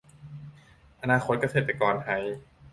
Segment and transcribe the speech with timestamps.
[1.01, 2.23] อนาคตเกษตรไทย